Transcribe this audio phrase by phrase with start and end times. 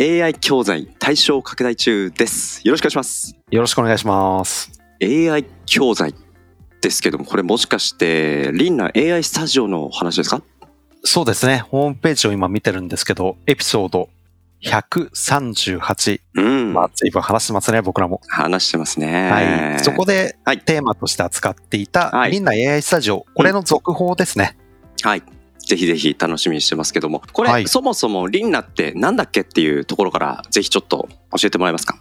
[0.00, 2.60] AI 教材対象拡大中です。
[2.62, 3.36] よろしくお願いします。
[3.50, 4.70] よろしくお願いします。
[5.02, 6.14] AI 教材
[6.80, 10.40] ですけども、これもしかして、リンナ AI スタジオの話ですか？
[11.02, 11.58] そうですね。
[11.58, 14.08] ホームページを今見てるんですけど、エピソード
[14.62, 16.20] 138。
[16.34, 16.72] うん。
[16.74, 18.20] まあ、随分話してますね、僕らも。
[18.28, 19.30] 話してますね。
[19.30, 19.80] はい。
[19.80, 24.56] そこではいテーマとして扱っていた、はいリンナ AI スタジオ、これの続報ですね。
[25.02, 25.24] はい。
[25.68, 31.98] ぜひぜひ楽しみにしてますけども、これ、はいそもそもリンナってなんだっけっていうところから、ぜひちょっと教えてもらえますか？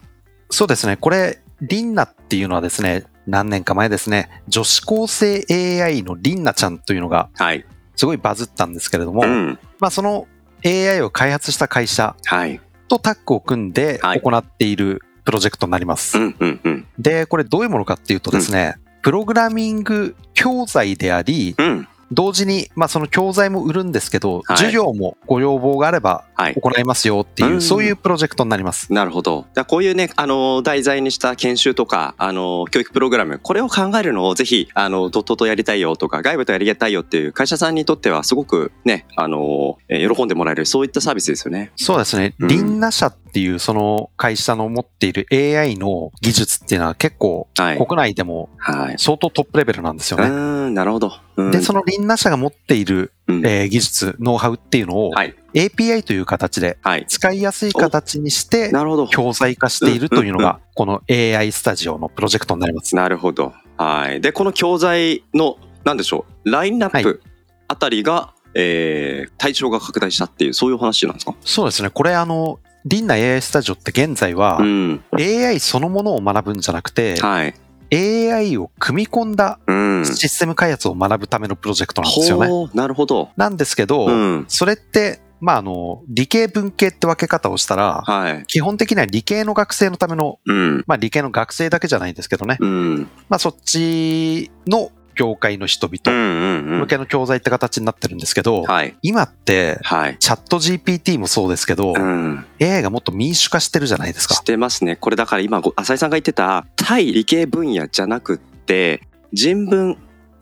[0.49, 0.95] そうですね。
[0.95, 7.65] これ、リンナっていうのはですね、何年か前ですね、女子高生 AI のリンナちゃんというのがはい。
[7.97, 9.59] すごいバズったんですけれども、うん。
[9.79, 10.27] まあその
[10.65, 12.61] AI を開発した会社はい。
[12.87, 16.17] とタッグを組んではい行っているプロジェクトになります。
[16.17, 16.87] うんうんうん。
[16.97, 21.87] で、これどういうものかっていうとですね、プログラミング教材であり、うん。
[22.11, 26.55] 同時に、まあその教材も売るんですけど、はい授業もご要望があればはい。
[26.55, 28.91] 行いますよっていう、うんそういうプロジェクトになります。
[28.93, 29.45] なるほど。
[29.53, 41.71] じゃあこういうね、あの、題材にした研修とか、あの、教育プログラム、これを考えるのをぜひ、あの、ドットとやりたいよとか、外部とやりたいよっていう会社さんにとってはすごくね、あの、えー喜んでもらえる、そういったサービスですよね。
[41.75, 42.33] そうですね。
[42.39, 47.77] うんリンナ社っていうその会社の持っている AI の技術っていうのは結構はい。
[47.77, 48.95] 国内でもはい。
[48.97, 50.25] 相当トップレベルなんですよね。
[50.25, 51.11] うーん、なるほど。
[51.37, 55.35] うんで、そのリンナ社が持っている、うんえー技術、ノウハウっていうのをはい。
[55.53, 57.05] API という形ではい。
[57.07, 59.07] 使いやすい形にしてなるほど。
[59.07, 62.95] 教材化しているというのが、この AI スタジオのプロジェクトになります。
[62.95, 63.53] なるほど。
[63.77, 64.21] はい。
[64.21, 67.21] で、この教材の、なんでしょう、ラインナップ
[67.67, 71.33] あたりが、えー、対象が拡大したっていう、そういうお話なんですか？
[71.41, 71.89] そうですね。
[71.89, 75.03] これあの、リンナ AI スタジオって現在はう、ん。
[75.13, 77.53] AI そのものを学ぶんじゃなくて、はい。
[77.91, 80.05] AI を組み込んだうん。
[80.05, 82.47] システム開発を学ぶためのプロジェクトなんですよね。
[82.47, 83.29] ほう、なるほど。
[83.37, 84.45] なんですけど、うん。
[84.47, 88.45] それって、まあ、あの、理系文系って分け方をしたら、はい。
[88.47, 90.83] 基本的には理系の学生のための、うん。
[90.87, 92.57] まあ、理系の学生だけじゃないんですけどね。
[92.59, 93.01] うん。
[93.29, 96.79] まあ、そっちの業界の人うん々。
[96.79, 98.95] 向けの教材って形になってるんですけど、はい。
[99.01, 100.17] 今って、はい。
[100.19, 102.45] チャット GPT もそうですけど、うん。
[102.61, 104.41] AI がもっと民主化してるじゃないですかし。
[104.41, 104.95] てますね。
[104.95, 109.01] これだから今、ご浅井さんが言ってた、対理系分野じゃなくって、
[109.33, 109.97] 人文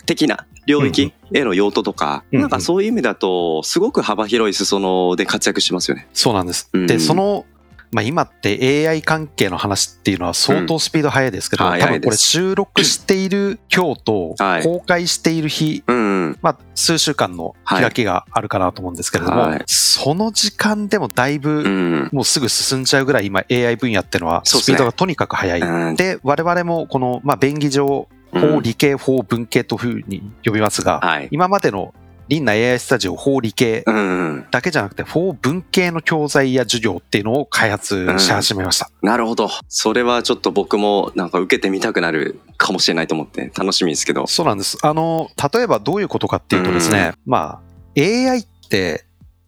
[0.05, 6.07] 的な領域への用途とか、うんうんなんかそういう意味だと、すごく幅広い裾野で活躍してますよね。
[6.13, 6.69] そうなんです。
[6.73, 7.45] うんで、その、
[7.91, 16.37] まあ、今って AI 関係の話っていうのは相当スピード速いですけど、うん多分これ収録している今日とはい公開している日、うん。
[16.41, 22.09] まあ、数週間の開きがあるかなと思うんですけれども、はいその時間でもだいぶ、うん。
[22.11, 25.61] もうすぐ進んじゃうぐらい今 AI 分野っていうのはスピードがとにかく速い。
[25.61, 31.29] うんで、我々もこの、まあ、便宜上、法理系、法文系というふうに呼びますが、はい。
[31.31, 31.93] 今までの
[32.27, 34.47] リンナ AI スタジオ法理系うん。
[34.49, 38.89] だけじゃなくて、法文系の教材や授業っていうのを開発し始めました。
[39.01, 39.49] なるほど。
[39.67, 44.25] それはちょっと僕もなんか受けてみたくなるかもしれないと思って楽しみですけど。
[44.25, 44.77] そうなんです。
[44.81, 47.61] あの、例えばどういうことかっていうとですね、まあ、
[47.99, 49.05] AI って、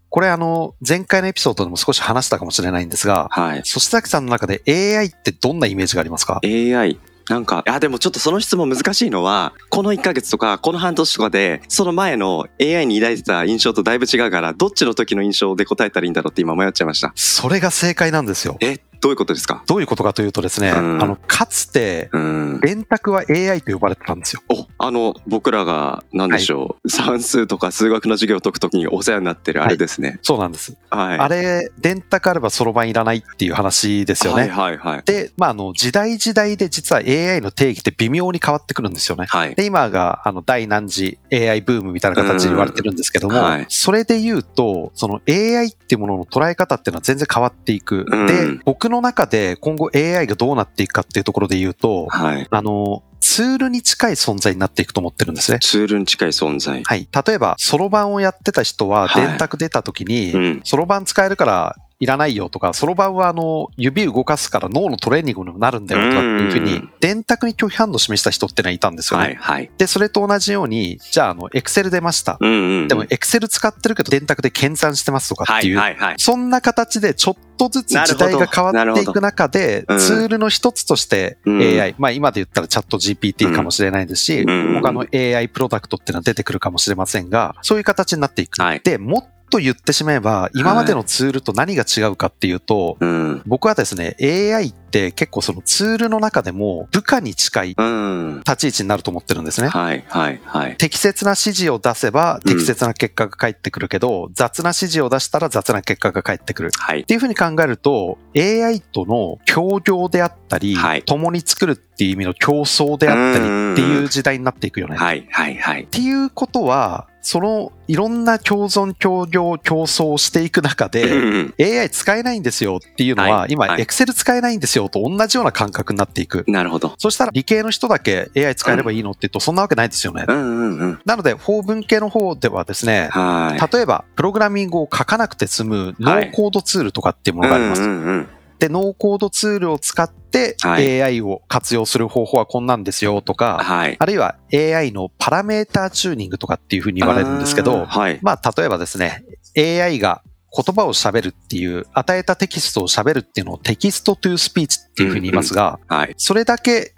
[0.10, 3.62] これあの、前回のエピソードでも少し話したかもしれないんですが、はい。
[3.66, 7.00] そし崎さんの中で AI ってどんなイメージがありますか？AI。
[7.30, 17.12] なんか、いやでもちょっとその質問難しいのは、この1ヶ月とか、この半年とかで、その前の AI に抱いてた印象とだいぶ違うから、どっちの時の印象で答えたらいいんだろうって今迷っちゃいました。
[17.16, 18.58] それが正解なんですよ。
[18.62, 19.64] え、どういうことですか？
[19.68, 22.60] どういうことかというとですね、うんあの、かつて、うん。
[22.62, 24.42] 電卓は AI と呼ばれてたんですよ。
[24.50, 30.20] お、あの、僕らが、なんでしょう、算数とか数学の授業を解くときにお世話になってるあれですね。
[30.22, 30.76] そうなんです。
[30.90, 31.18] はい。
[31.18, 34.44] あれ、電卓あればそろばんいらないっていう話ですよね。
[34.44, 35.04] はいはいはい。
[35.06, 39.26] で、まあ、あの、時代時代で実は AI の定義って微妙に変わってくるんですよね。
[39.28, 39.56] はい。
[39.56, 48.06] で、今が、あの、第何次 AI ブームみたいな形で言われてるんですけども、うんはいそれで言うと、その AI っていうものの捉え方っていうのは全然変わっていく。
[48.10, 48.34] うんで、
[48.66, 52.48] 僕の中で今後 AI がどうなっていくかっていうところで言うと、はい。
[52.50, 55.60] あの、ツールに近い存在になっていくと思ってるんですね。
[55.62, 56.84] ツールに近い存在。
[56.84, 57.08] はい。
[57.28, 60.62] 例えば、そろばんをやってた人は、はい電卓出た時に、うん。
[60.64, 69.26] そろばん使えるからいらないよとか、そろばんはあの、指動かすから脳のトレーニングにもなるんだよとかっていうふうにうん、電卓に拒否反応を示した人ってのはいたんですよね。
[69.26, 69.72] はいはい。
[69.78, 72.38] で、それと同じように、じゃあ、あの、エクセル出ました。
[72.40, 72.88] うんうん。
[72.88, 76.16] でも、エクセル使ってるけど、電卓で計算してますとかはっていう、いはいはい。
[76.20, 88.62] そんな形でちょっとずつ時代が変わっていく中で、ツールの一つとしてうん AI、まあ今で言ったらチャット GPT かもしれないですし、うん他の AI プロダクトっていうのは出てくるかもしれませんが、そういう形になっていく。
[88.62, 93.42] はいで、もっと言ってしまえば、今までのツールと何が違うかっていうと、うん。
[93.46, 98.38] 僕はですね、AI って結構そのツールの中でも部下に近いうん。
[98.40, 99.70] 立ち位置になると思ってるんですね。
[99.70, 100.78] はいはいはい。
[100.78, 106.72] 適切な指示を出せば適切な結果が返ってくるけど、雑な指示を出したら雑な結果が返ってくる。
[106.78, 107.06] はいっ。
[107.06, 114.96] ていうふうに考えると、AI との協業であったり、はい共に作るっていう意味の競争であったりっていう時代になっていくよね。
[114.96, 115.88] っはいはいはい。
[115.88, 126.46] ていうことは、そのいろんな共存、協業、競争をしていく中うで、ん AI 使えないんですよっていうのは、今、はいはい Excel 使えないんですよと同じような感覚になっていく。
[126.48, 126.94] なるほど。
[126.98, 130.24] そしたら理系の人だけ AI 使えればいいのって言うと、そんなわけないですよね。
[130.26, 131.00] うんうんうん。
[131.04, 133.74] なので、法文系の方ではですね、はい。
[133.76, 137.82] 例えば、プログラミングを書かなくて済むノーコードツールとかっていうものがあります。
[137.82, 138.28] うんうんうん。
[138.60, 143.96] で、ノーコードツールを使ってはい AI を活用する方法はこんなんですよとか、はい。
[144.00, 148.20] あるいは AI のパラメータチューニングとかっていうふうに言われるんですけど、はい。
[148.22, 149.24] まあ、例えばですね、
[149.58, 150.22] AI が
[150.56, 156.14] 言葉を喋るっていう、与えたテキストを喋るっていうのを text to speech っていうふうに言いますが、はい。
[156.18, 156.94] それだけ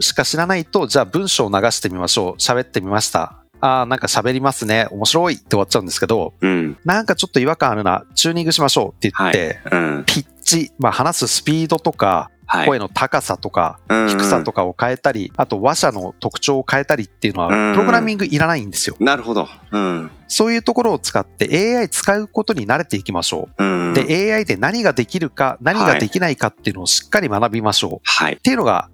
[0.00, 2.32] しか知らないと、じゃあ文章を流してみましょう。
[2.40, 3.44] 喋ってみました。
[3.60, 4.86] ああ、なんか喋りますね。
[4.90, 6.76] 面白いって終わっちゃうんですけど、うん。
[6.84, 8.04] なんかちょっと違和感あるな。
[8.14, 10.04] チューニングしましょうって言って、うん。
[10.06, 12.66] ピッチ、まあ話すスピードとか、はい。
[12.66, 18.96] 声の高さとか、うん低さとかを変えたり、あと話者の特徴を変えたりっていうのは、うんプログラミングいらないんですよ。
[19.00, 19.48] なるほど。
[19.72, 20.10] うん。
[20.28, 23.90] そういうところを使って AI 使うことに慣れていきましょうん。
[23.92, 23.94] う。
[23.94, 28.00] で、AI で何ができるか、何ができないかっていうのをしっかり学びましょう。
[28.04, 28.34] はい。
[28.34, 28.90] っていうのが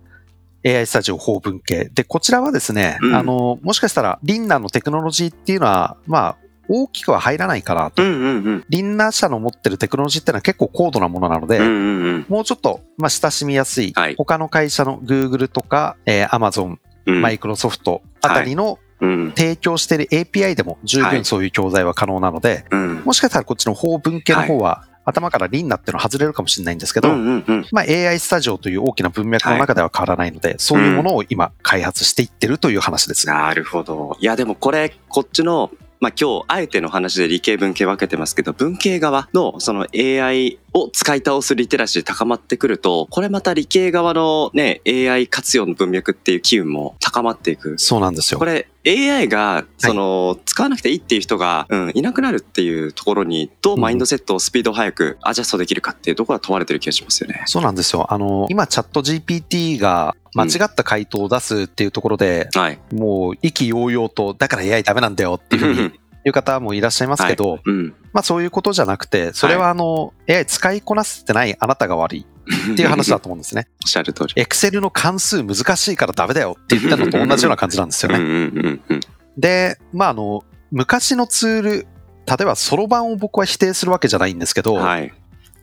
[0.64, 1.90] AI スタジオ法文系。
[1.92, 6.36] で、こちらはですね、うんあの、もしかしたらリンナーのテクノロジーっていうのは、まあ、
[6.68, 8.02] 大きくは入らないかなと。
[8.02, 8.64] うんうんうん。
[8.68, 12.26] リンナー社の持ってるテクノロジーっていうのは結構高度なものなので、うんうんうん。
[12.28, 16.76] もうちょっと、まあ、親しみやすい、はい他の会社の Google とか、えー Amazon、
[17.06, 17.20] うん。
[17.20, 19.32] マイクロソフトあたりのうん。
[19.36, 23.02] 提供している API でも十はい分そういう教材は可能なので、うん。
[23.04, 27.66] もしかしたらこっちの法文系の方は、頭からリンナっていうのは外れるかもしれないんですけど、うんうんうん。
[27.72, 33.26] まあ、AI スタジオという大きな文脈の中では変わらないので、そういうものを今開発していってるという話です。
[33.26, 34.16] なるほど。
[34.20, 35.70] いや、でもこれ、こっちの、
[36.00, 47.78] まあ今日、あえての話で理系文系分けてますけど、文系側のその AI を使い倒すリテラシー高まってくると、これまた理系側のね、AI 活用の文脈っていう機運も高まっていく。
[47.78, 48.44] そうなんですよこ。
[48.44, 57.42] れ AI が、その、使わなくていいっていう人が、うん、いなくなるっていうところに、どうマインドセットをスピード速くアジャストできるかっていうところが問われてる気がしますよね。
[57.46, 58.12] そうなんですよ。
[58.12, 62.78] あの、今チャット GPT が間違った回答を出すっていうところで、はい。
[62.92, 65.92] もう意気揚々と、だから AI ダメなんだよっていうふうに
[66.24, 67.94] 言う方もいらっしゃいますけど、うん。
[68.12, 72.26] まあそういうことじゃなくて、それはあの、AI 使いこなせてないあなたが悪い
[72.72, 73.68] っていう話だと思うんですね。
[73.84, 74.42] おっしゃる通り。
[74.42, 78.18] Excel の関数難しいからダメだよって言ったのと同じような感じなんですよね。
[78.18, 78.36] うんうんう
[78.68, 79.00] んうん。
[79.36, 81.86] で、まああの、昔のツール、
[82.26, 85.12] 例えばそろばんを僕は否定するわけじゃないんですけど、はい。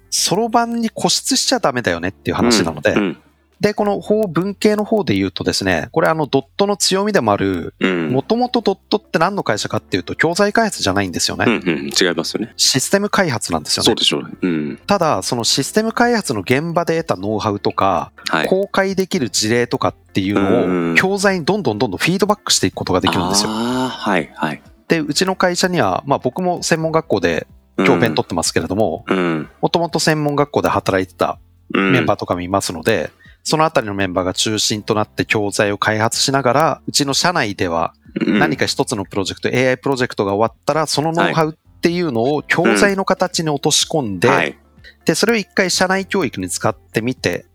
[0.09, 3.17] そろばんに固執しちゃダメだよねっていう話なので、うん
[3.61, 8.09] で、この法文系の方で言うとですね、これあのドットの強みでもある、うん。
[8.09, 11.45] もともとドットって何の会社かっていうと、教材開発じゃないんですよね。
[11.45, 12.53] うんうん、違いますよね。
[12.55, 13.86] システム開発なんですよね。
[13.86, 14.29] そうでしょうね。
[14.41, 14.79] うん。
[14.88, 18.48] ただ、そのシステム開発の現場で得たノウハウとか、はい。
[18.48, 23.50] 公開できる事例とかっていううんのを、教材にどんどんどんどんフィードバックしていくことができるんですよ。
[23.50, 24.62] はい、はい。
[24.88, 27.45] で、うちの会社には、まあ僕も専門学校で
[27.77, 29.50] 教鞭取ってますけれども、うん。
[29.62, 31.39] もともと専門学校で働いてた
[31.74, 31.91] うん。
[31.91, 33.12] メンバーとかもいますので、
[33.43, 37.93] そのあたりのメンバーが中心となって教材を開発しながら、うちの社内では
[38.25, 38.39] うん。
[38.39, 44.58] 何か一つのプロジェクト、AI プロジェクトが終わったら、そのノウハウっていうのを教材の形に落とし込んで、はい。
[45.05, 47.46] で、それを一回社内教育に使ってみて、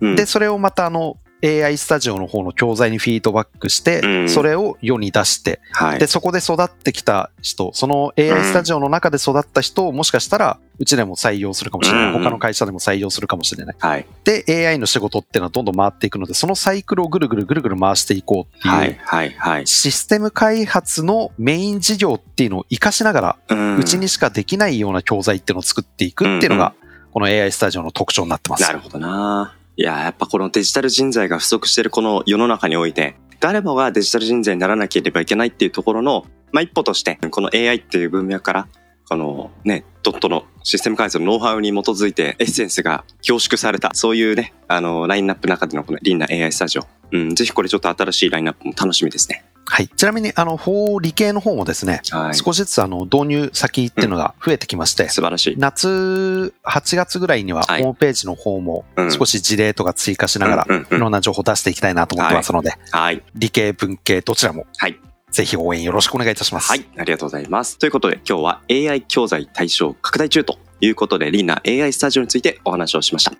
[0.00, 0.16] うん。
[0.16, 6.06] で、それをまたあの、AI スタジオの方の教材にフィードバックして、うんそれを世に出して、はいで、。
[6.06, 12.06] そこで育ってきた人、その AI スタジオの中で育った人をもしかしたら、うちでも採用するかもしれない。
[12.08, 13.76] うん他の会社でも採用するかもしれない。
[13.78, 14.06] はい。
[14.24, 18.98] で、AI の仕事っていうのはどんどん回っていくので、そのサイクルをぐるぐるぐるぐる回していこうっていう、はい。
[19.04, 19.30] はい。
[19.36, 19.66] はい。
[19.66, 26.74] システム開発のメイン事業っていうのを活かしながら、うんうちにしかできないような教材っていうのを作っていくっていうのが、
[27.12, 28.62] この AI スタジオの特徴になってます。
[28.62, 29.54] なるほどな。
[29.76, 38.68] いや、やっぱこのデジタル人材が不足しているこの世の中において、誰もがデジタル人材にならなければいけないっていうところの、まあ、一歩として、この AI っていう文脈から、
[39.08, 46.86] このね、ドットのシステム開発のノウハウに基づいてエッセンスが凝縮された、そういうね、あの、ラインナップの中でのこのリンナ AI スタジオ。
[47.12, 49.44] うん、ぜひこれちょっと新しいラインナップも楽しみですね。
[49.66, 49.88] はい。
[49.88, 52.34] ちなみに、あの、法理系の方もですね、はい。
[52.34, 55.56] 少しずつあの、導入先っていうのが増えてきまして、素晴らしい。
[55.58, 63.22] 夏、8月ぐらいにははいホームページの方もうん少し事例とか追加しながら、うんうんうんいろんな情報出していきたいなと思ってますので、はい。
[63.34, 64.98] 理系、文系、どちらも、はい
[65.30, 66.70] ぜひ応援よろしくお願いいたします。
[66.70, 66.86] はい。
[66.96, 67.76] ありがとうございます。
[67.76, 73.32] ということで今日は AI 教材対象拡大中ということでリンナ AI スタジオについてお話をしました。
[73.32, 73.38] あり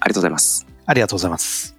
[0.00, 0.66] がとうございます。
[0.84, 1.77] ありがとうございます。